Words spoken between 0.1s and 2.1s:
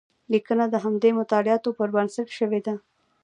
لیکنه د همدې مطالعاتو پر